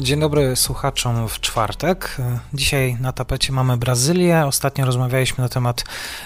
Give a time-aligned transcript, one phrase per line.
[0.00, 2.16] Dzień dobry słuchaczom w czwartek.
[2.54, 4.46] Dzisiaj na tapecie mamy Brazylię.
[4.46, 5.84] Ostatnio rozmawialiśmy na temat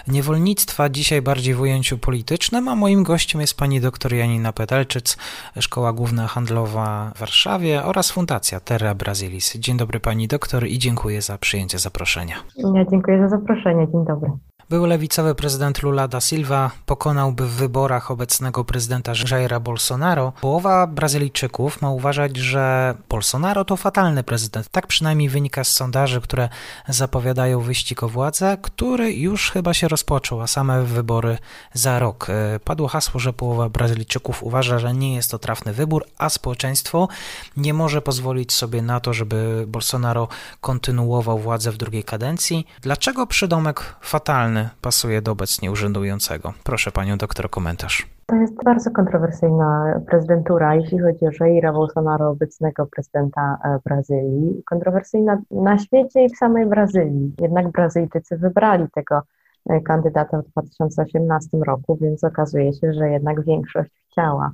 [0.08, 5.16] niewolnictwa, dzisiaj bardziej w ujęciu politycznym, a moim gościem jest pani dr Janina Petelczyc,
[5.60, 9.56] Szkoła Główna Handlowa w Warszawie oraz Fundacja Terra Brasilis.
[9.56, 12.36] Dzień dobry pani doktor i dziękuję za przyjęcie zaproszenia.
[12.56, 13.88] Ja dziękuję za zaproszenie.
[13.92, 14.30] Dzień dobry.
[14.70, 20.32] Był lewicowy prezydent Lula da Silva pokonałby w wyborach obecnego prezydenta Jaira Bolsonaro.
[20.40, 24.68] Połowa Brazylijczyków ma uważać, że Bolsonaro to fatalny prezydent.
[24.68, 26.48] Tak przynajmniej wynika z sondaży, które
[26.88, 31.38] zapowiadają wyścig o władzę, który już chyba się rozpoczął, a same wybory
[31.72, 32.26] za rok.
[32.64, 37.08] Padło hasło, że połowa Brazylijczyków uważa, że nie jest to trafny wybór, a społeczeństwo
[37.56, 40.28] nie może pozwolić sobie na to, żeby Bolsonaro
[40.60, 42.66] kontynuował władzę w drugiej kadencji.
[42.80, 46.52] Dlaczego przydomek fatalny pasuje do obecnie urzędującego.
[46.64, 48.06] Proszę panią doktor komentarz.
[48.26, 54.62] To jest bardzo kontrowersyjna prezydentura, jeśli chodzi o Jaira Bolsonaro, obecnego prezydenta e, Brazylii.
[54.66, 57.34] Kontrowersyjna na świecie i w samej Brazylii.
[57.40, 59.22] Jednak Brazylijczycy wybrali tego
[59.70, 64.52] e, kandydata w 2018 roku, więc okazuje się, że jednak większość chciała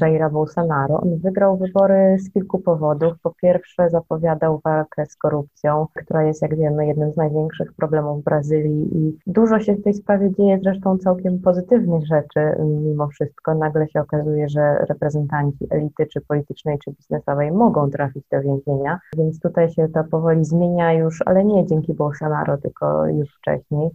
[0.00, 1.00] Jaira Bolsonaro.
[1.00, 3.12] On wygrał wybory z kilku powodów.
[3.22, 8.24] Po pierwsze, zapowiadał walkę z korupcją, która jest, jak wiemy, jednym z największych problemów w
[8.24, 12.40] Brazylii i dużo się w tej sprawie dzieje, zresztą całkiem pozytywnych rzeczy.
[12.64, 18.40] Mimo wszystko nagle się okazuje, że reprezentanci elity, czy politycznej, czy biznesowej mogą trafić do
[18.40, 23.90] więzienia, więc tutaj się to powoli zmienia już, ale nie dzięki Bolsonaro, tylko już wcześniej.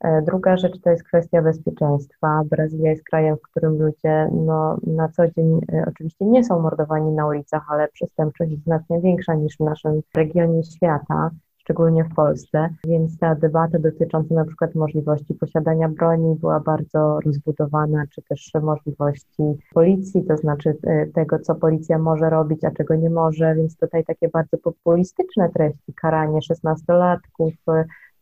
[0.00, 2.42] E, druga rzecz to jest kwestia bezpieczeństwa.
[2.50, 7.12] Brazylia jest krajem, w którym ludzie no, na co dzień e, oczywiście nie są mordowani
[7.12, 12.68] na ulicach, ale przestępczość jest znacznie większa niż w naszym regionie świata, szczególnie w Polsce.
[12.86, 19.42] Więc ta debata dotycząca na przykład możliwości posiadania broni była bardzo rozbudowana, czy też możliwości
[19.74, 23.54] policji, to znaczy e, tego, co policja może robić, a czego nie może.
[23.54, 27.52] Więc tutaj takie bardzo populistyczne treści, karanie szesnastolatków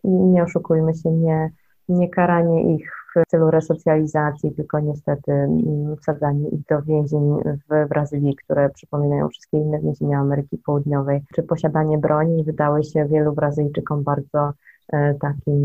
[0.04, 1.50] i nie oszukujmy się, nie
[1.88, 8.36] nie karanie ich w celu resocjalizacji, tylko niestety mm, wsadzanie ich do więzień w Brazylii,
[8.36, 14.52] które przypominają wszystkie inne więzienia Ameryki Południowej, czy posiadanie broni wydały się wielu Brazylijczykom bardzo
[14.92, 15.62] e, takim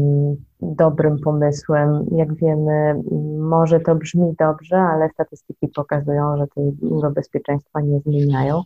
[0.62, 2.06] dobrym pomysłem.
[2.12, 3.01] Jak wiemy,
[3.40, 8.62] może to brzmi dobrze, ale statystyki pokazują, że tego bezpieczeństwa nie zmieniają.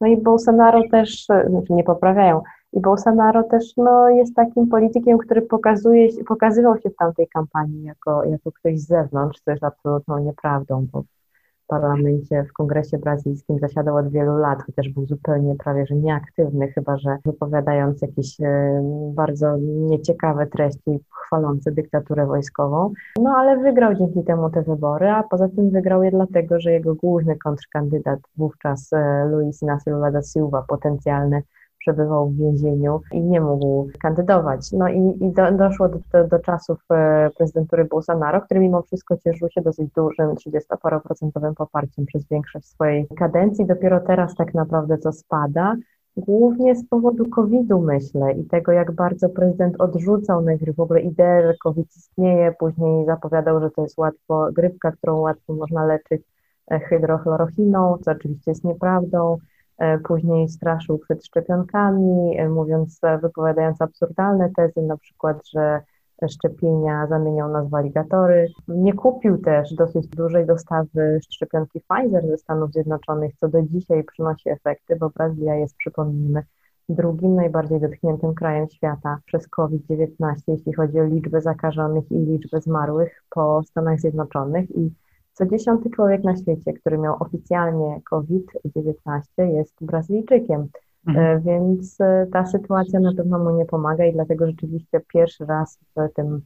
[0.00, 2.42] No i Bolsonaro też, znaczy nie poprawiają,
[2.72, 8.24] i Bolsonaro też no, jest takim politykiem, który pokazuje, pokazywał się w tamtej kampanii jako,
[8.24, 13.96] jako ktoś z zewnątrz, co jest absolutną nieprawdą, bo w parlamencie, w kongresie brazylijskim zasiadał
[13.96, 18.80] od wielu lat, chociaż był zupełnie prawie że nieaktywny, chyba że wypowiadając jakieś e,
[19.14, 22.92] bardzo nieciekawe treści chwalące dyktaturę wojskową.
[23.22, 26.94] No ale wygrał dzięki temu te wybory, a poza tym wygrał je dlatego, że jego
[26.94, 31.42] główny kontrkandydat wówczas e, Luis Inácio Lula da Silva, potencjalny
[31.88, 34.72] przebywał w więzieniu i nie mógł kandydować.
[34.72, 39.16] No i, i do, doszło do, do, do, czasów e, prezydentury Bolsonaro, który mimo wszystko
[39.16, 43.66] cieszył się dosyć dużym, 30% poparciem przez większość swojej kadencji.
[43.66, 45.76] Dopiero teraz tak naprawdę to spada.
[46.16, 51.42] Głównie z powodu COVID-u myślę i tego, jak bardzo prezydent odrzucał najpierw w ogóle ideę,
[51.46, 56.22] że COVID istnieje, później zapowiadał, że to jest łatwo grypka, którą łatwo można leczyć
[56.70, 59.38] e, hydrochlorochiną, co oczywiście jest nieprawdą.
[59.78, 65.80] E, później straszył przed szczepionkami, e, mówiąc, e, wypowiadając absurdalne tezy, na przykład, że
[66.28, 68.48] szczepienia zamienią nas w aligatory.
[68.68, 74.48] Nie kupił też dosyć dużej dostawy szczepionki Pfizer ze Stanów Zjednoczonych, co do dzisiaj przynosi
[74.48, 76.42] efekty, bo Brazylia jest, przypomnijmy,
[76.88, 83.22] drugim najbardziej dotkniętym krajem świata przez COVID-19, jeśli chodzi o liczbę zakażonych i liczbę zmarłych
[83.30, 84.90] po Stanach Zjednoczonych i
[85.38, 90.68] co dziesiąty człowiek na świecie, który miał oficjalnie COVID-19 jest Brazylijczykiem.
[91.06, 91.26] Mhm.
[91.26, 95.78] E, więc e, ta sytuacja na pewno mu nie pomaga i dlatego rzeczywiście pierwszy raz
[95.96, 96.40] w tym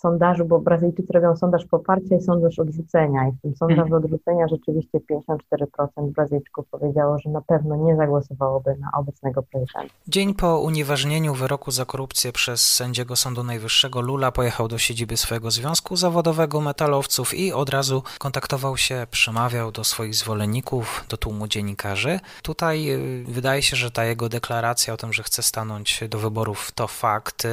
[0.00, 4.04] sondażu, bo Brazylijczycy robią sondaż poparcia i sondaż odrzucenia i w tym sondażu mhm.
[4.04, 9.94] odrzucenia rzeczywiście 54% Brazylijczyków powiedziało, że na pewno nie zagłosowałoby na obecnego prezydenta.
[10.08, 15.50] Dzień po unieważnieniu wyroku za korupcję przez sędziego Sądu Najwyższego Lula pojechał do siedziby swojego
[15.50, 22.20] związku zawodowego metalowców i od razu kontaktował się, przemawiał do swoich zwolenników, do tłumu dziennikarzy.
[22.42, 26.72] Tutaj y, wydaje się, że ta jego deklaracja o tym, że chce stanąć do wyborów
[26.74, 27.46] to fakt.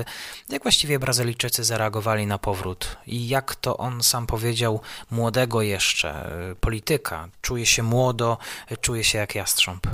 [0.49, 4.79] Jak właściwie Brazylijczycy zareagowali na powrót i jak to on sam powiedział,
[5.11, 6.09] młodego jeszcze
[6.51, 8.37] y, polityka, czuje się młodo,
[8.81, 9.87] czuje się jak jastrząb?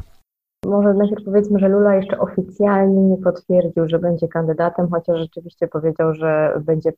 [0.66, 6.14] Może najpierw powiedzmy, że Lula jeszcze oficjalnie nie potwierdził, że będzie kandydatem, chociaż rzeczywiście powiedział,
[6.14, 6.92] że będzie,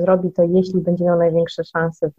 [0.00, 2.10] zrobi to, jeśli będzie miał największe szanse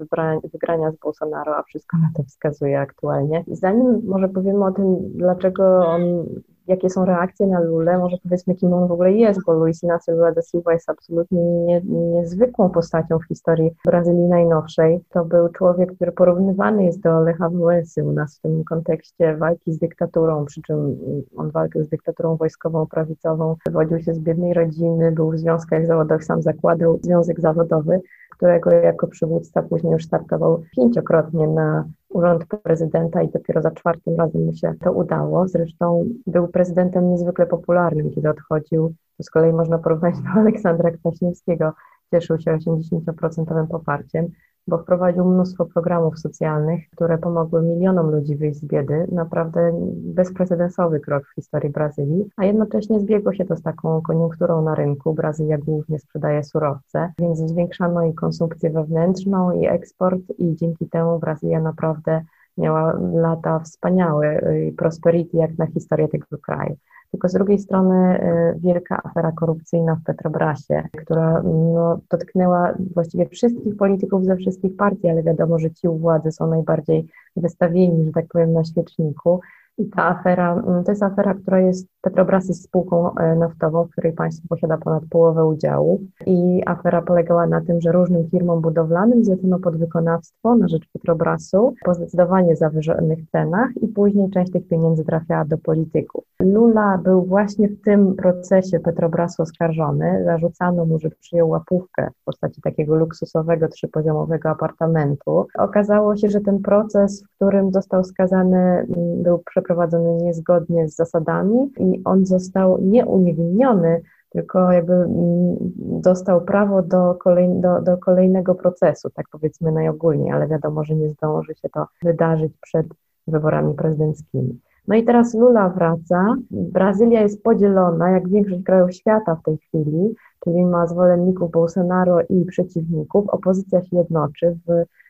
[0.54, 3.44] wygrania z Bolsonaro, a wszystko na to wskazuje aktualnie.
[3.48, 6.26] Zanim może powiemy o tym, dlaczego on
[6.70, 10.12] jakie są reakcje na Lulę, może powiedzmy, kim on w ogóle jest, bo Luis Inácio
[10.12, 15.00] Lula da Silva jest absolutnie nie, niezwykłą postacią w historii Brazylii najnowszej.
[15.10, 19.74] To był człowiek, który porównywany jest do Lecha Wałęsy u nas w tym kontekście walki
[19.74, 20.98] z dyktaturą, przy czym
[21.38, 26.24] on walkę z dyktaturą wojskową, prawicową, wywodził się z biednej rodziny, był w związkach zawodowych,
[26.24, 33.30] sam zakładał związek zawodowy, którego jako przywódca później już startował pięciokrotnie na urząd prezydenta i
[33.30, 35.48] dopiero za czwartym razem mu się to udało.
[35.48, 38.94] Zresztą był prezydentem niezwykle popularnym, kiedy odchodził.
[39.18, 41.74] To z kolei można porównać do Aleksandra Kwaśniewskiego.
[42.14, 44.28] Cieszył się 80% poparciem
[44.70, 49.08] bo wprowadził mnóstwo programów socjalnych, które pomogły milionom ludzi wyjść z biedy.
[49.12, 54.76] Naprawdę bezprecedensowy krok w historii Brazylii, a jednocześnie zbiegło się to z taką koniunkturą na
[54.76, 55.14] rynku.
[55.14, 61.62] Brazylia głównie sprzedaje surowce, więc zwiększano i konsumpcję wewnętrzną, i eksport, i dzięki temu Brazylia
[61.62, 62.22] naprawdę
[62.58, 66.76] miała lata wspaniałe i prosperity jak na historię tego kraju.
[67.12, 68.20] Tylko z drugiej strony
[68.56, 75.10] y, wielka afera korupcyjna w Petrobrasie, która no, dotknęła właściwie wszystkich polityków ze wszystkich partii,
[75.10, 79.40] ale wiadomo, że ci u władzy są najbardziej wystawieni, że tak powiem, na świeczniku.
[79.80, 83.90] I ta afera, mm, to jest afera, która jest, Petrobras jest spółką e, naftową, w
[83.90, 86.02] której państwo posiada ponad połowę udziału.
[86.26, 91.94] I afera polegała na tym, że różnym firmom budowlanym zlecono podwykonawstwo na rzecz Petrobrasu po
[91.94, 96.24] zdecydowanie zawyżonych cenach i później część tych pieniędzy trafiała do polityków.
[96.40, 100.22] Lula był właśnie w tym procesie Petrobrasu oskarżony.
[100.26, 105.48] Zarzucano mu, że przyjął łapówkę w postaci takiego luksusowego, trzypoziomowego apartamentu.
[105.58, 110.96] Okazało się, że ten proces, w którym został skazany, mm, był przeprowadzony przeprowadzony niezgodnie z
[110.96, 115.58] zasadami i on został nieuniewinniony, tylko jakby mm,
[116.02, 121.10] dostał prawo do, kolej, do, do kolejnego procesu, tak powiedzmy najogólniej, ale wiadomo, że nie
[121.10, 122.88] zdąży się to wydarzyć przed
[123.28, 124.60] wyborami prezydenckimi.
[124.88, 126.36] No i teraz Lula wraca.
[126.52, 132.46] Brazylia jest podzielona, jak większość krajów świata w tej chwili, czyli ma zwolenników Bolsonaro i
[132.46, 133.30] przeciwników.
[133.30, 134.58] Opozycja się jednoczy.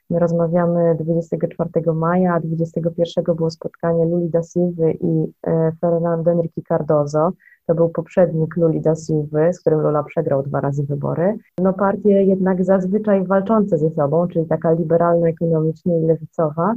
[0.10, 6.64] My rozmawiamy 24 maja, a 21 było spotkanie Luli da Silva i e, Fernando Henrique
[6.68, 7.32] Cardozo.
[7.66, 11.38] To był poprzednik Luli da Silva, z którym Lula przegrał dwa razy wybory.
[11.62, 16.76] No partie jednak zazwyczaj walczące ze sobą, czyli taka liberalno-ekonomicznie i lewicowa,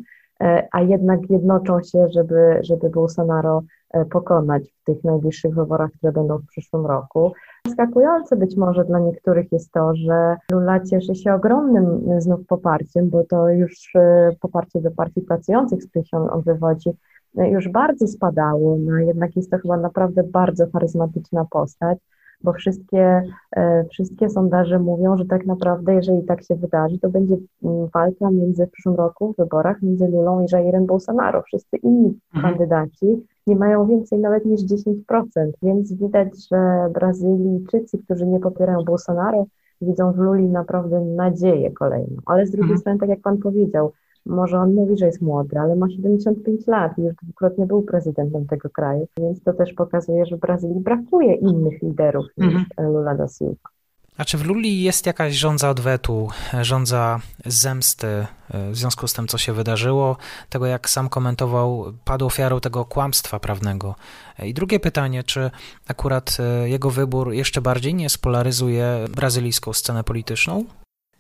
[0.73, 6.39] a jednak jednoczą się, żeby, żeby Bolsonaro e, pokonać w tych najbliższych wyborach, które będą
[6.39, 7.33] w przyszłym roku.
[7.67, 13.25] Zaskakujące być może dla niektórych jest to, że Lula cieszy się ogromnym znów poparciem, bo
[13.25, 16.91] to już e, poparcie do partii pracujących, z których on, wywodzi,
[17.39, 21.99] e, już bardzo spadało, no jednak jest to chyba naprawdę bardzo charyzmatyczna postać,
[22.45, 23.23] bo wszystkie,
[23.57, 28.31] e, wszystkie sondaże mówią, że tak naprawdę, jeżeli tak się wydarzy, to będzie mm, walka
[28.31, 31.43] między w przyszłym roku w wyborach między Lulą i Jairem Bolsonaro.
[31.43, 32.55] Wszyscy inni mhm.
[32.55, 35.25] kandydaci nie mają więcej nawet niż 10%,
[35.63, 39.47] więc widać, że Brazylijczycy, którzy nie popierają Bolsonaro,
[39.81, 42.17] widzą w Luli naprawdę nadzieję kolejną.
[42.27, 42.81] Ale z drugiej mhm.
[42.81, 43.93] strony, tak jak Pan powiedział,
[44.27, 48.47] może on mówi, że jest młody, ale ma 75 lat i już dwukrotnie był prezydentem
[48.47, 52.93] tego kraju, więc to też pokazuje, że w Brazylii brakuje innych liderów niż mhm.
[52.93, 53.73] Lula da Silva.
[54.17, 56.29] A czy w Luli jest jakaś rządza odwetu,
[56.61, 58.27] rządza zemsty e,
[58.71, 60.17] w związku z tym, co się wydarzyło,
[60.49, 63.95] tego jak sam komentował, padł ofiarą tego kłamstwa prawnego?
[64.39, 65.51] E, I drugie pytanie, czy
[65.89, 70.65] akurat e, jego wybór jeszcze bardziej nie spolaryzuje brazylijską scenę polityczną?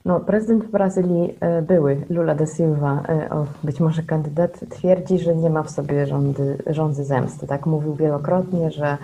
[0.04, 3.28] No, prezydent Brazylii e, były Lula da Silva, e,
[3.64, 7.46] być może kandydat, twierdzi, że nie ma w sobie rządy, rządzy zemsty.
[7.46, 8.98] Tak mówił wielokrotnie, że,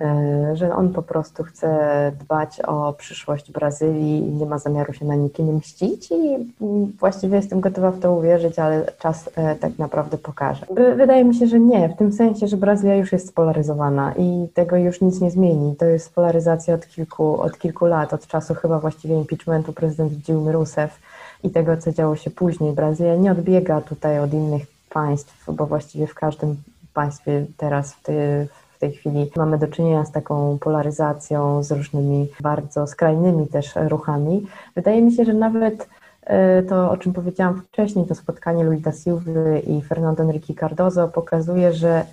[0.00, 5.04] e, że on po prostu chce dbać o przyszłość Brazylii i nie ma zamiaru się
[5.04, 6.52] na nikim mścić i
[7.00, 10.66] właściwie jestem gotowa w to uwierzyć, ale czas tak naprawdę pokaże.
[10.96, 14.76] Wydaje mi się, że nie, w tym sensie, że Brazylia już jest spolaryzowana i tego
[14.76, 15.76] już nic nie zmieni.
[15.76, 20.52] To jest polaryzacja od kilku, od kilku lat, od czasu chyba właściwie impeachmentu prezydent Dilmy
[20.52, 21.00] Rousseff
[21.44, 22.72] i tego, co działo się później.
[22.72, 26.56] Brazylia nie odbiega tutaj od innych państw, bo właściwie w każdym
[26.94, 28.16] państwie teraz w tej,
[28.76, 34.46] w tej chwili mamy do czynienia z taką polaryzacją, z różnymi bardzo skrajnymi też ruchami.
[34.74, 35.88] Wydaje mi się, że nawet
[36.24, 41.72] e, to, o czym powiedziałam wcześniej, to spotkanie Luisa Silva i Fernando Henrique Cardozo pokazuje,
[41.72, 42.04] że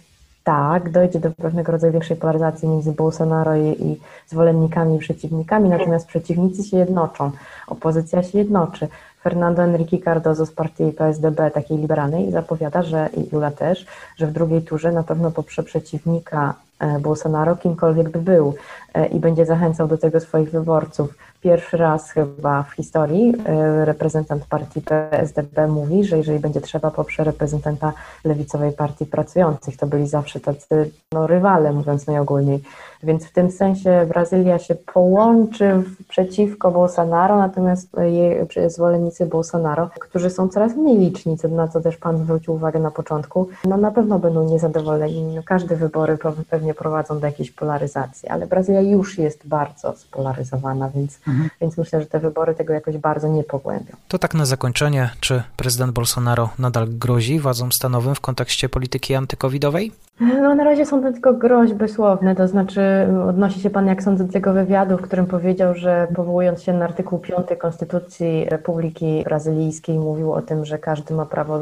[0.46, 6.08] tak, dojdzie do pewnego rodzaju większej polaryzacji między Bolsonaro i, i zwolennikami i przeciwnikami, natomiast
[6.08, 7.32] przeciwnicy się jednoczą,
[7.68, 8.88] opozycja się jednoczy.
[9.24, 13.86] Fernando Enrique Cardozo z partii PSDB, takiej liberalnej, zapowiada, że i Lula też,
[14.18, 18.54] że w drugiej turze na pewno poprze przeciwnika e, Bolsonaro, kimkolwiek by był,
[18.94, 21.18] e, i będzie zachęcał do tego swoich wyborców.
[21.46, 27.24] Pierwszy raz chyba w historii e, reprezentant partii PSDB mówi, że jeżeli będzie trzeba, poprze
[27.24, 29.78] reprezentanta lewicowej partii pracujących.
[29.78, 32.64] To byli zawsze tacy no, rywale, mówiąc najogólniej.
[33.04, 40.50] Więc w tym sensie Brazylia się połączy przeciwko Bolsonaro, natomiast jej zwolennicy Bolsonaro, którzy są
[40.50, 44.50] coraz mniej liczni, na co też Pan zwrócił uwagę na początku, no na pewno będą
[44.50, 45.36] niezadowoleni.
[45.36, 46.18] No, każde wybory
[46.50, 51.50] pewnie prowadzą do jakiejś polaryzacji, ale Brazylia już jest bardzo spolaryzowana, więc, mhm.
[51.62, 53.96] więc myślę, że te wybory tego jakoś bardzo nie pogłębią.
[54.08, 59.92] To tak na zakończenie, czy prezydent Bolsonaro nadal grozi władzom stanowym w kontekście polityki antykowidowej?
[60.20, 62.82] No na razie są to tylko groźby słowne, to znaczy
[63.30, 66.86] odnosi się Pan, jak sądzę, do tego wywiadu, w którym powiedział, że powołując się na
[66.86, 71.60] artykuł 5 Konstytucji Republiki Brazylijskiej mówił o tym, że każdy ma prawo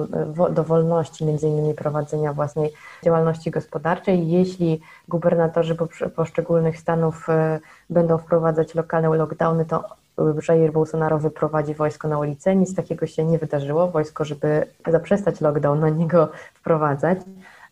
[0.52, 2.70] do wolności, między innymi prowadzenia własnej
[3.04, 4.28] działalności gospodarczej.
[4.28, 5.76] Jeśli gubernatorzy
[6.16, 9.84] poszczególnych stanów e, będą wprowadzać lokalne lockdowny, to
[10.50, 12.56] Jair Bolsonaro wyprowadzi wojsko na ulicę.
[12.56, 13.88] Nic takiego się nie wydarzyło.
[13.88, 17.18] Wojsko, żeby zaprzestać lockdown, na niego wprowadzać.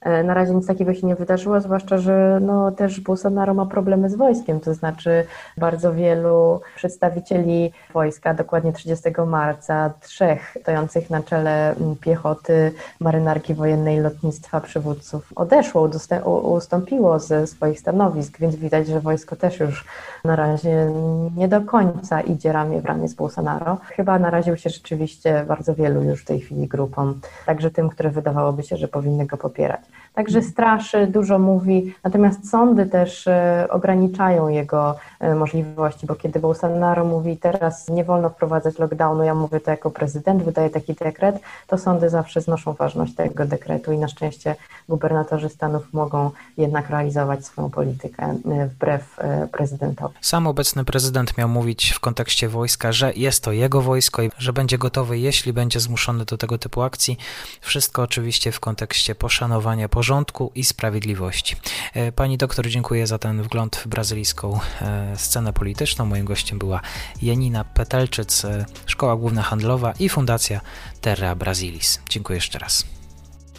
[0.02, 4.10] E, na razie nic takiego się nie wydarzyło, zwłaszcza, że no, też Bolsonaro ma problemy
[4.10, 5.26] z wojskiem, to znaczy
[5.58, 14.62] bardzo wielu przedstawicieli wojska, dokładnie 30 marca, trzech stojących na czele piechoty, marynarki wojennej, lotnictwa,
[14.62, 15.90] przywódców odeszło,
[16.26, 19.86] ustąpiło ze swoich stanowisk, więc widać, że wojsko też już
[20.24, 20.92] na razie
[21.38, 23.78] nie do końca idzie ramię w ramię z Bolsonaro.
[23.84, 28.64] Chyba naraził się rzeczywiście bardzo wielu już w tej chwili grupom, także tym, które wydawałoby
[28.64, 29.91] się, że powinny go popierać.
[30.14, 37.06] Także straszy, dużo mówi, natomiast sądy też e, ograniczają jego e, możliwości, bo kiedy Bolsonaro
[37.06, 41.78] mówi teraz nie wolno wprowadzać lockdownu, ja mówię to jako prezydent, wydaje taki dekret, to
[41.78, 44.56] sądy zawsze znoszą ważność tego dekretu i na szczęście
[44.90, 49.18] gubernatorzy stanów mogą jednak realizować swoją politykę e, wbrew
[49.52, 50.16] prezydentowi.
[50.22, 54.54] Sam obecny prezydent miał mówić w kontekście wojska, że jest to jego wojsko i że
[54.54, 57.18] będzie gotowy, jeśli będzie zmuszony do tego typu akcji.
[57.62, 61.56] Wszystko oczywiście w kontekście poszanowania porządku i sprawiedliwości.
[61.94, 66.06] E, pani doktor, dziękuję za ten wgląd w brazylijską e, scenę polityczną.
[66.06, 66.82] Moim gościem była
[67.22, 70.62] Janina Petelczyc, e, Szkoła Główna Handlowa i Fundacja
[71.02, 72.00] Terra Brasilis.
[72.10, 72.86] Dziękuję jeszcze raz.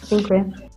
[0.09, 0.72] Dziękuję.